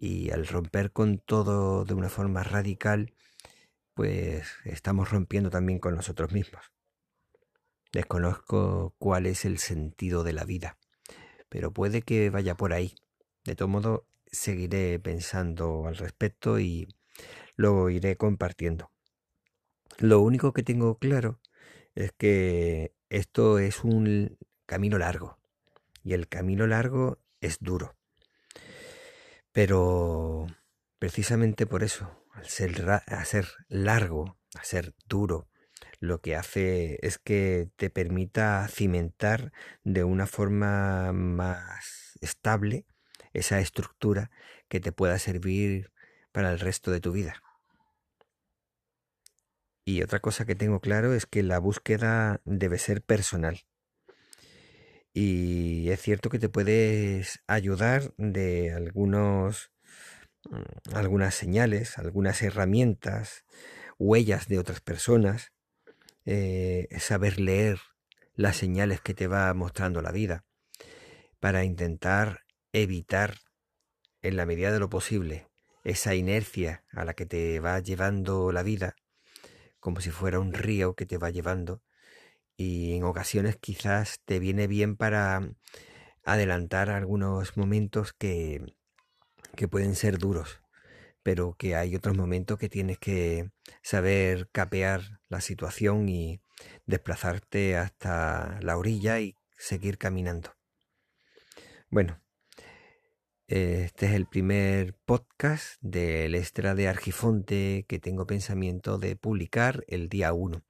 y 0.00 0.30
al 0.30 0.46
romper 0.46 0.92
con 0.92 1.18
todo 1.18 1.84
de 1.84 1.92
una 1.92 2.08
forma 2.08 2.42
radical, 2.42 3.12
pues 3.92 4.48
estamos 4.64 5.10
rompiendo 5.10 5.50
también 5.50 5.78
con 5.78 5.94
nosotros 5.94 6.32
mismos. 6.32 6.72
Desconozco 7.92 8.94
cuál 8.98 9.26
es 9.26 9.44
el 9.44 9.58
sentido 9.58 10.24
de 10.24 10.32
la 10.32 10.44
vida, 10.44 10.78
pero 11.50 11.70
puede 11.70 12.00
que 12.00 12.30
vaya 12.30 12.56
por 12.56 12.72
ahí. 12.72 12.94
De 13.44 13.54
todo 13.54 13.68
modo, 13.68 14.06
seguiré 14.26 14.98
pensando 15.00 15.86
al 15.86 15.96
respecto 15.98 16.58
y 16.58 16.88
lo 17.56 17.90
iré 17.90 18.16
compartiendo. 18.16 18.90
Lo 19.98 20.20
único 20.20 20.54
que 20.54 20.62
tengo 20.62 20.96
claro 20.96 21.40
es 21.94 22.12
que 22.12 22.94
esto 23.10 23.58
es 23.58 23.84
un 23.84 24.38
camino 24.64 24.96
largo 24.96 25.38
y 26.02 26.14
el 26.14 26.26
camino 26.26 26.66
largo 26.66 27.18
es 27.42 27.58
duro. 27.60 27.99
Pero 29.52 30.46
precisamente 30.98 31.66
por 31.66 31.82
eso, 31.82 32.24
al 32.32 32.46
ser, 32.46 32.72
largo, 33.68 34.38
a 34.54 34.64
ser 34.64 34.94
duro, 35.06 35.48
lo 35.98 36.20
que 36.20 36.36
hace 36.36 36.98
es 37.02 37.18
que 37.18 37.68
te 37.76 37.90
permita 37.90 38.66
cimentar 38.68 39.52
de 39.82 40.04
una 40.04 40.26
forma 40.26 41.12
más 41.12 42.18
estable 42.20 42.86
esa 43.32 43.60
estructura 43.60 44.30
que 44.68 44.80
te 44.80 44.92
pueda 44.92 45.18
servir 45.18 45.92
para 46.32 46.52
el 46.52 46.60
resto 46.60 46.90
de 46.90 47.00
tu 47.00 47.12
vida. 47.12 47.42
Y 49.84 50.02
otra 50.02 50.20
cosa 50.20 50.44
que 50.44 50.54
tengo 50.54 50.80
claro 50.80 51.14
es 51.14 51.26
que 51.26 51.42
la 51.42 51.58
búsqueda 51.58 52.40
debe 52.44 52.78
ser 52.78 53.02
personal. 53.02 53.60
Y 55.12 55.90
es 55.90 56.00
cierto 56.00 56.30
que 56.30 56.38
te 56.38 56.48
puedes 56.48 57.40
ayudar 57.46 58.14
de 58.16 58.72
algunos, 58.72 59.72
mm, 60.50 60.94
algunas 60.94 61.34
señales, 61.34 61.98
algunas 61.98 62.42
herramientas, 62.42 63.44
huellas 63.98 64.48
de 64.48 64.58
otras 64.58 64.80
personas, 64.80 65.52
eh, 66.26 66.88
saber 67.00 67.40
leer 67.40 67.80
las 68.34 68.56
señales 68.56 69.00
que 69.00 69.14
te 69.14 69.26
va 69.26 69.52
mostrando 69.54 70.00
la 70.02 70.12
vida 70.12 70.44
para 71.40 71.64
intentar 71.64 72.44
evitar 72.72 73.36
en 74.22 74.36
la 74.36 74.46
medida 74.46 74.70
de 74.70 74.78
lo 74.78 74.88
posible 74.90 75.48
esa 75.84 76.14
inercia 76.14 76.84
a 76.92 77.04
la 77.04 77.14
que 77.14 77.26
te 77.26 77.58
va 77.60 77.80
llevando 77.80 78.52
la 78.52 78.62
vida, 78.62 78.96
como 79.80 80.00
si 80.00 80.10
fuera 80.10 80.38
un 80.38 80.52
río 80.52 80.94
que 80.94 81.06
te 81.06 81.18
va 81.18 81.30
llevando, 81.30 81.82
y 82.60 82.94
en 82.94 83.04
ocasiones 83.04 83.56
quizás 83.56 84.20
te 84.26 84.38
viene 84.38 84.66
bien 84.66 84.94
para 84.94 85.50
adelantar 86.24 86.90
algunos 86.90 87.56
momentos 87.56 88.12
que, 88.12 88.74
que 89.56 89.66
pueden 89.66 89.94
ser 89.94 90.18
duros, 90.18 90.60
pero 91.22 91.54
que 91.54 91.74
hay 91.74 91.96
otros 91.96 92.18
momentos 92.18 92.58
que 92.58 92.68
tienes 92.68 92.98
que 92.98 93.50
saber 93.82 94.50
capear 94.52 95.20
la 95.30 95.40
situación 95.40 96.10
y 96.10 96.42
desplazarte 96.84 97.78
hasta 97.78 98.58
la 98.60 98.76
orilla 98.76 99.20
y 99.20 99.36
seguir 99.56 99.96
caminando. 99.96 100.54
Bueno, 101.88 102.20
este 103.46 104.04
es 104.04 104.12
el 104.12 104.26
primer 104.26 104.98
podcast 105.06 105.80
del 105.80 106.34
extra 106.34 106.74
de 106.74 106.88
Argifonte 106.88 107.86
que 107.88 107.98
tengo 107.98 108.26
pensamiento 108.26 108.98
de 108.98 109.16
publicar 109.16 109.82
el 109.88 110.10
día 110.10 110.34
1. 110.34 110.62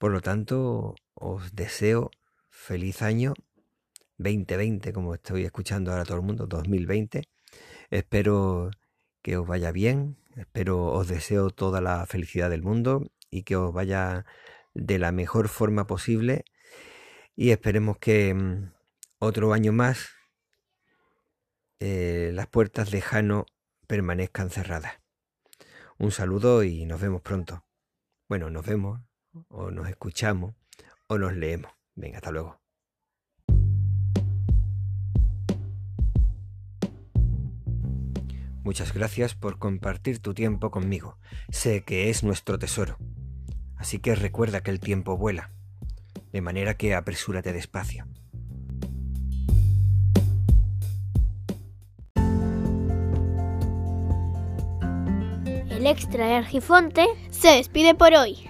Por 0.00 0.12
lo 0.12 0.22
tanto, 0.22 0.94
os 1.12 1.54
deseo 1.54 2.10
feliz 2.48 3.02
año 3.02 3.34
2020, 4.16 4.94
como 4.94 5.12
estoy 5.12 5.44
escuchando 5.44 5.90
ahora 5.90 6.06
todo 6.06 6.16
el 6.16 6.22
mundo, 6.22 6.46
2020. 6.46 7.24
Espero 7.90 8.70
que 9.20 9.36
os 9.36 9.46
vaya 9.46 9.72
bien, 9.72 10.16
espero, 10.36 10.86
os 10.86 11.06
deseo 11.06 11.50
toda 11.50 11.82
la 11.82 12.06
felicidad 12.06 12.48
del 12.48 12.62
mundo 12.62 13.10
y 13.30 13.42
que 13.42 13.56
os 13.56 13.74
vaya 13.74 14.24
de 14.72 14.98
la 14.98 15.12
mejor 15.12 15.48
forma 15.48 15.86
posible 15.86 16.46
y 17.36 17.50
esperemos 17.50 17.98
que 17.98 18.32
mm, 18.32 18.72
otro 19.18 19.52
año 19.52 19.72
más 19.74 20.08
eh, 21.78 22.30
las 22.32 22.46
puertas 22.46 22.90
de 22.90 23.02
Jano 23.02 23.44
permanezcan 23.86 24.48
cerradas. 24.48 24.94
Un 25.98 26.10
saludo 26.10 26.64
y 26.64 26.86
nos 26.86 27.02
vemos 27.02 27.20
pronto. 27.20 27.66
Bueno, 28.30 28.48
nos 28.48 28.64
vemos 28.64 29.02
o 29.48 29.70
nos 29.70 29.88
escuchamos 29.88 30.54
o 31.06 31.18
nos 31.18 31.34
leemos. 31.34 31.72
Venga, 31.94 32.18
hasta 32.18 32.30
luego. 32.30 32.60
Muchas 38.62 38.92
gracias 38.92 39.34
por 39.34 39.58
compartir 39.58 40.20
tu 40.20 40.34
tiempo 40.34 40.70
conmigo. 40.70 41.18
Sé 41.50 41.82
que 41.82 42.10
es 42.10 42.22
nuestro 42.22 42.58
tesoro. 42.58 42.98
Así 43.76 43.98
que 43.98 44.14
recuerda 44.14 44.62
que 44.62 44.70
el 44.70 44.80
tiempo 44.80 45.16
vuela. 45.16 45.50
De 46.30 46.42
manera 46.42 46.74
que 46.74 46.94
apresúrate 46.94 47.52
despacio. 47.52 48.06
El 55.70 55.86
extra 55.86 56.26
de 56.26 56.34
Argifonte 56.34 57.06
se 57.30 57.48
despide 57.48 57.94
por 57.94 58.12
hoy. 58.12 58.49